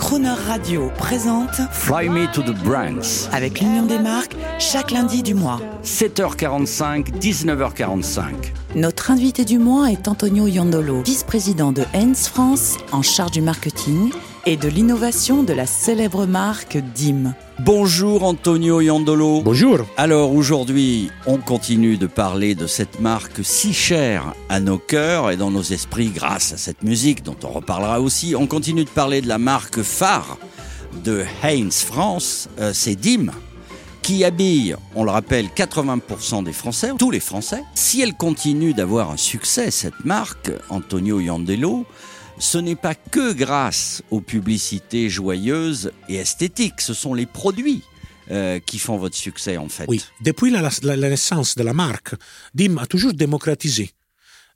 [0.00, 3.28] Croner Radio présente Fly Me to the Brands.
[3.32, 5.60] avec l'Union des marques chaque lundi du mois.
[5.84, 8.22] 7h45, 19h45.
[8.76, 14.10] Notre invité du mois est Antonio Yandolo, vice-président de Hens France en charge du marketing
[14.46, 17.34] et de l'innovation de la célèbre marque DIM.
[17.58, 19.42] Bonjour Antonio Yandolo.
[19.42, 19.80] Bonjour.
[19.96, 25.36] Alors aujourd'hui, on continue de parler de cette marque si chère à nos cœurs et
[25.36, 28.34] dans nos esprits grâce à cette musique dont on reparlera aussi.
[28.34, 30.38] On continue de parler de la marque phare
[31.04, 33.30] de Heinz France, euh, c'est DIM
[34.02, 37.62] qui habille, on le rappelle, 80% des Français, tous les Français.
[37.74, 41.86] Si elle continue d'avoir un succès, cette marque, Antonio Yandelo,
[42.40, 47.82] ce n'est pas que grâce aux publicités joyeuses et esthétiques, ce sont les produits
[48.30, 49.84] euh, qui font votre succès en fait.
[49.88, 52.14] Oui, depuis la, la- naissance de la marque,
[52.54, 53.90] DIM a toujours démocratisé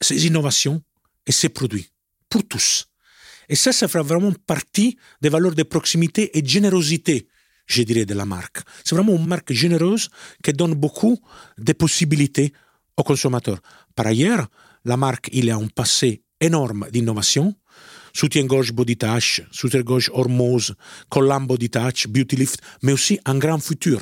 [0.00, 0.82] ses innovations
[1.26, 1.90] et ses produits
[2.30, 2.86] pour tous.
[3.48, 7.28] Et ça, ça fait vraiment partie des valeurs de proximité et de générosité,
[7.66, 8.58] je dirais, de la marque.
[8.84, 10.08] C'est vraiment une marque généreuse
[10.42, 11.20] qui donne beaucoup
[11.58, 12.52] de possibilités
[12.96, 13.60] aux consommateurs.
[13.94, 14.48] Par ailleurs,
[14.84, 17.54] la marque, il a un passé énorme d'innovation.
[18.16, 20.74] Soutien-gorge Body Touch, soutien-gorge Hormose,
[21.10, 24.00] collant Body Touch, Beauty Lift, mais aussi un grand futur.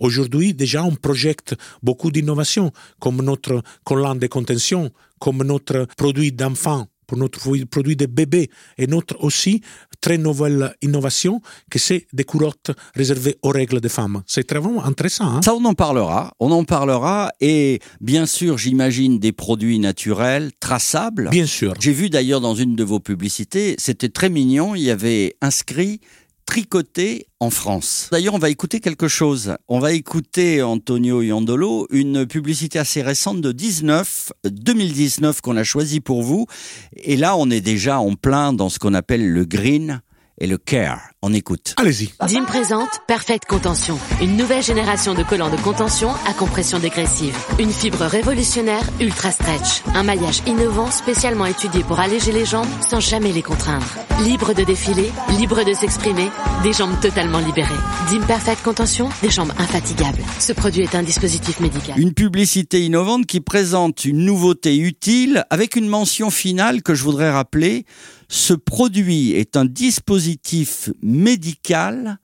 [0.00, 4.90] Aujourd'hui, déjà, on projette beaucoup d'innovations, comme notre collant de contention,
[5.20, 9.60] comme notre produit d'enfant, pour notre produit de bébé, et notre aussi
[10.00, 14.22] très nouvelle innovation, que c'est des courottes réservées aux règles des femmes.
[14.26, 15.26] C'est très vraiment intéressant.
[15.26, 15.42] Hein?
[15.42, 21.28] Ça, on en parlera, on en parlera, et bien sûr, j'imagine des produits naturels, traçables.
[21.28, 21.74] Bien sûr.
[21.78, 26.00] J'ai vu d'ailleurs dans une de vos publicités, c'était très mignon, il y avait inscrit
[26.52, 28.08] tricoté en France.
[28.12, 29.56] D'ailleurs, on va écouter quelque chose.
[29.68, 36.00] On va écouter Antonio Yandolo, une publicité assez récente de 19, 2019 qu'on a choisi
[36.00, 36.44] pour vous.
[36.94, 40.02] Et là, on est déjà en plein dans ce qu'on appelle le green
[40.38, 41.00] et le care.
[41.22, 41.74] On écoute.
[41.76, 42.12] Allez-y.
[42.26, 47.36] DIM présente Perfect Contention, une nouvelle génération de collants de contention à compression dégressive.
[47.58, 53.00] Une fibre révolutionnaire ultra stretch, un maillage innovant spécialement étudié pour alléger les jambes sans
[53.00, 53.86] jamais les contraindre.
[54.24, 56.28] Libre de défiler, libre de s'exprimer,
[56.62, 57.72] des jambes totalement libérées.
[58.10, 60.22] DIM Perfect Contention, des jambes infatigables.
[60.40, 61.98] Ce produit est un dispositif médical.
[61.98, 67.30] Une publicité innovante qui présente une nouveauté utile avec une mention finale que je voudrais
[67.30, 67.84] rappeler.
[68.32, 72.18] Ce produit est un dispositif médical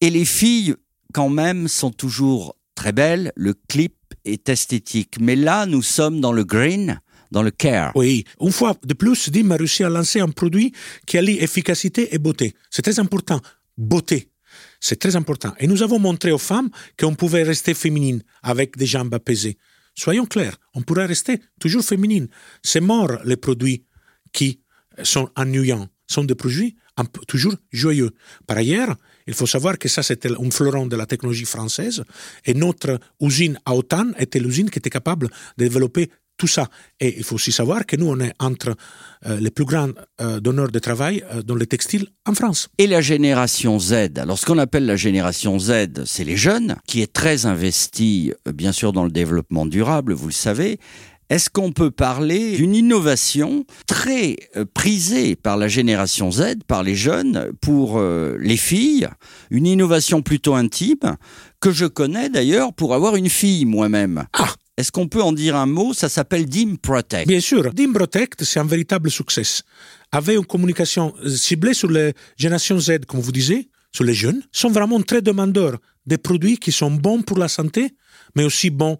[0.00, 0.74] et les filles,
[1.12, 3.30] quand même, sont toujours très belles.
[3.36, 3.94] Le clip
[4.24, 5.18] est esthétique.
[5.20, 7.92] Mais là, nous sommes dans le green, dans le care.
[7.94, 10.72] Oui, une fois de plus, DIM a réussi à lancer un produit
[11.06, 12.54] qui allie efficacité et beauté.
[12.70, 13.42] C'est très important.
[13.76, 14.30] Beauté.
[14.80, 15.52] C'est très important.
[15.58, 19.58] Et nous avons montré aux femmes qu'on pouvait rester féminine avec des jambes apaisées.
[19.94, 22.28] Soyons clairs, on pourrait rester toujours féminine.
[22.62, 23.84] C'est mort les produits
[24.32, 24.62] qui
[25.02, 25.88] sont ennuyants.
[26.06, 26.76] sont des produits
[27.26, 28.10] toujours joyeux.
[28.46, 32.02] Par ailleurs, il faut savoir que ça, c'était un fleuron de la technologie française
[32.44, 36.68] et notre usine à Autan était l'usine qui était capable de développer tout ça.
[37.00, 38.76] Et il faut aussi savoir que nous, on est entre
[39.26, 42.68] euh, les plus grands euh, donneurs de travail euh, dans le textile en France.
[42.78, 44.16] Et la génération Z.
[44.16, 48.52] Alors, ce qu'on appelle la génération Z, c'est les jeunes, qui est très investie, euh,
[48.52, 50.78] bien sûr, dans le développement durable, vous le savez.
[51.30, 56.94] Est-ce qu'on peut parler d'une innovation très euh, prisée par la génération Z, par les
[56.94, 59.08] jeunes, pour euh, les filles?
[59.50, 61.16] Une innovation plutôt intime,
[61.60, 64.24] que je connais d'ailleurs pour avoir une fille moi-même.
[64.32, 65.92] Ah Est-ce qu'on peut en dire un mot?
[65.92, 67.28] Ça s'appelle Dim Protect.
[67.28, 69.42] Bien sûr, Dim Protect, c'est un véritable succès.
[70.10, 74.42] Avec une communication euh, ciblée sur les générations Z, comme vous disiez, sur les jeunes,
[74.50, 77.90] sont vraiment très demandeurs des produits qui sont bons pour la santé,
[78.34, 78.96] mais aussi bons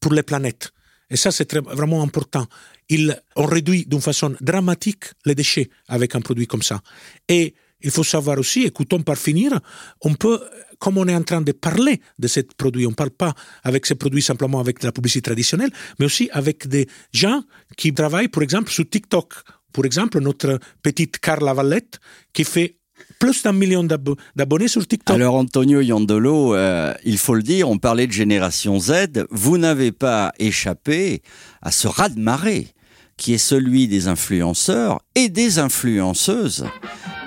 [0.00, 0.72] pour les planètes.
[1.10, 2.46] Et ça, c'est vraiment important.
[2.88, 6.80] Ils ont réduit d'une façon dramatique les déchets avec un produit comme ça.
[7.28, 9.58] Et il faut savoir aussi, écoutons par finir,
[10.02, 10.40] on peut,
[10.78, 13.86] comme on est en train de parler de ce produit, on ne parle pas avec
[13.86, 17.42] ces produits simplement avec de la publicité traditionnelle, mais aussi avec des gens
[17.76, 19.34] qui travaillent, par exemple, sur TikTok.
[19.72, 22.00] Par exemple, notre petite Carla Vallette
[22.32, 22.77] qui fait
[23.18, 25.14] plus d'un million d'abo- d'abonnés sur TikTok.
[25.16, 29.92] Alors Antonio Yandolo, euh, il faut le dire, on parlait de génération Z, vous n'avez
[29.92, 31.22] pas échappé
[31.62, 32.68] à ce raz-de-marée
[33.16, 36.64] qui est celui des influenceurs et des influenceuses.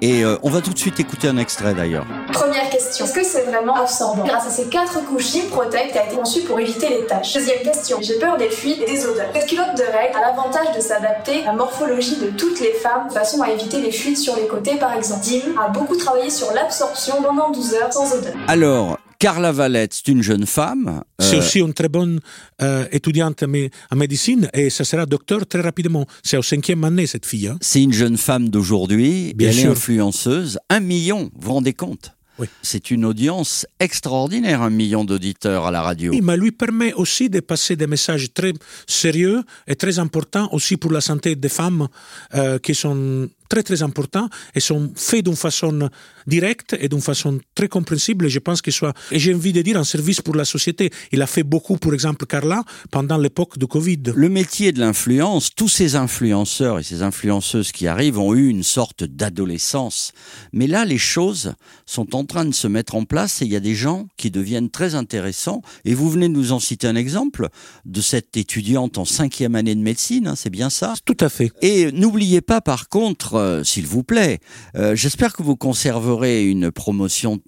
[0.00, 2.06] Et euh, on va tout de suite écouter un extrait d'ailleurs.
[2.32, 3.04] Première question.
[3.04, 4.24] Est-ce que c'est vraiment absorbant?
[4.24, 7.34] Grâce à ces quatre couches, Protect a été conçu pour éviter les taches.
[7.34, 7.98] Deuxième question.
[8.00, 9.30] J'ai peur des fuites et des odeurs.
[9.34, 13.08] Cette culotte de règle a l'avantage de s'adapter à la morphologie de toutes les femmes
[13.08, 15.20] de façon à éviter les fuites sur les côtés par exemple.
[15.24, 18.34] Dim a beaucoup travaillé sur l'absorption pendant 12 heures sans odeur.
[18.46, 21.02] Alors, Carla Valette, c'est une jeune femme.
[21.18, 22.20] C'est euh, aussi une très bonne
[22.62, 26.06] euh, étudiante en mé- en médecine et ça sera docteur très rapidement.
[26.22, 27.48] C'est au cinquième année, cette fille.
[27.48, 27.58] hein.
[27.60, 29.34] C'est une jeune femme d'aujourd'hui.
[29.38, 29.72] elle est sûr.
[29.72, 30.58] influenceuse.
[30.70, 32.12] Un million, vous vous rendez compte?
[32.38, 32.46] Oui.
[32.62, 36.12] C'est une audience extraordinaire, un million d'auditeurs à la radio.
[36.12, 38.52] Oui, mais lui permet aussi de passer des messages très
[38.86, 41.88] sérieux et très importants aussi pour la santé des femmes
[42.36, 45.90] euh, qui sont très très importants et sont faits d'une façon
[46.26, 48.26] directe et d'une façon très compréhensible.
[48.26, 50.90] Et je pense qu'il soit, et j'ai envie de dire, un service pour la société.
[51.12, 54.02] Il a fait beaucoup, pour exemple, Carla, pendant l'époque de Covid.
[54.14, 58.62] Le métier de l'influence, tous ces influenceurs et ces influenceuses qui arrivent ont eu une
[58.62, 60.12] sorte d'adolescence.
[60.52, 61.54] Mais là, les choses
[61.86, 64.30] sont en train de se mettre en place et il y a des gens qui
[64.30, 65.62] deviennent très intéressants.
[65.84, 67.48] Et vous venez de nous en citer un exemple
[67.84, 70.94] de cette étudiante en cinquième année de médecine, hein, c'est bien ça?
[71.04, 71.52] Tout à fait.
[71.62, 74.38] Et n'oubliez pas, par contre, euh, s'il vous plaît,
[74.76, 77.40] euh, j'espère que vous conserverez une promotion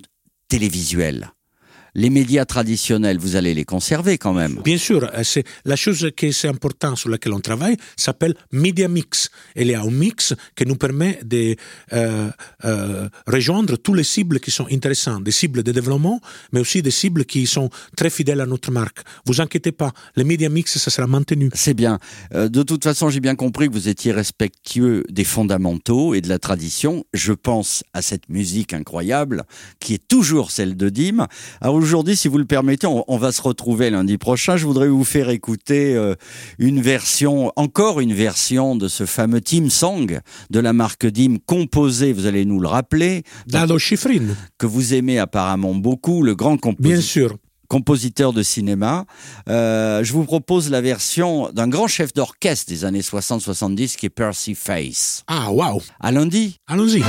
[0.49, 1.33] télévisuelle.
[1.95, 4.61] Les médias traditionnels, vous allez les conserver quand même.
[4.65, 8.89] Bien sûr, euh, c'est la chose qui est importante sur laquelle on travaille s'appelle Media
[8.89, 9.31] Mix.
[9.57, 11.57] Y a un mix qui nous permet de
[11.93, 12.31] euh,
[12.65, 16.21] euh, rejoindre tous les cibles qui sont intéressantes, des cibles de développement,
[16.53, 19.01] mais aussi des cibles qui sont très fidèles à notre marque.
[19.27, 21.51] Vous inquiétez pas, le Media Mix, ça sera maintenu.
[21.55, 21.99] C'est bien.
[22.35, 26.29] Euh, de toute façon, j'ai bien compris que vous étiez respectueux des fondamentaux et de
[26.29, 27.05] la tradition.
[27.13, 29.45] Je pense à cette musique incroyable
[29.79, 31.27] qui est toujours celle de Dim.
[31.61, 34.57] Alors aujourd'hui, si vous le permettez, on, on va se retrouver lundi prochain.
[34.57, 36.15] Je voudrais vous faire écouter euh,
[36.59, 42.13] une version, encore une version de ce fameux Team Song de la marque Dim, composé,
[42.13, 46.93] vous allez nous le rappeler, Dado Schifrin, que vous aimez apparemment beaucoup, le grand compositeur
[46.93, 47.37] bien sûr.
[47.69, 49.05] compositeur de cinéma.
[49.49, 54.11] Euh, je vous propose la version d'un grand chef d'orchestre des années 60-70 qui est
[54.11, 55.23] Percy Face.
[55.27, 55.81] Ah, wow.
[56.01, 56.59] À lundi.
[56.67, 57.03] Allons-y.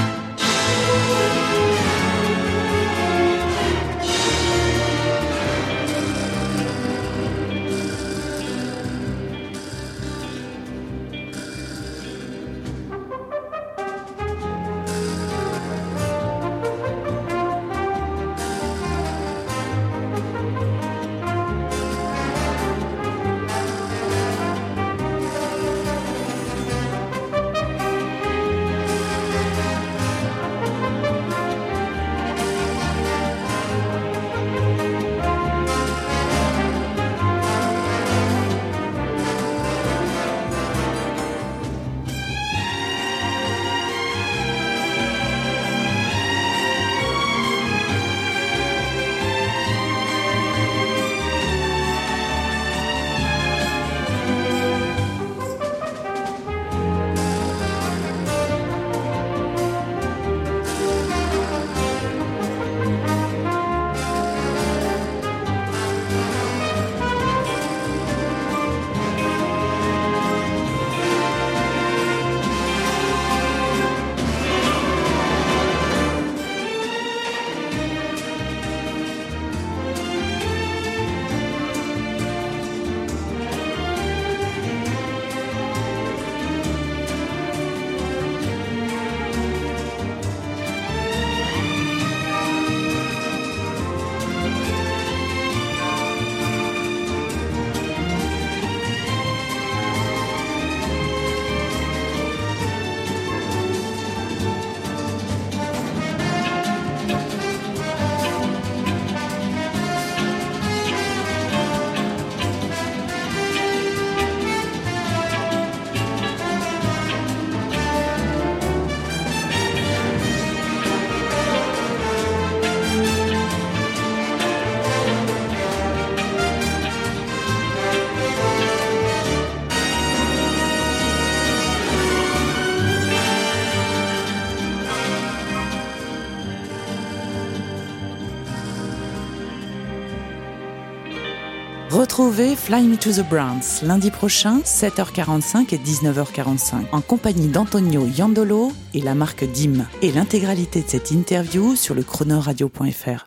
[141.91, 148.71] Retrouvez Fly Me to the Browns lundi prochain, 7h45 et 19h45, en compagnie d'Antonio Yandolo
[148.93, 149.85] et la marque DIM.
[150.01, 153.25] Et l'intégralité de cette interview sur le chronoradio.fr.